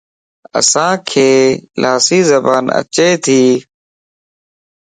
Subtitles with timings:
[0.59, 1.09] اسانک
[1.81, 3.41] لاسي زبان اچي تي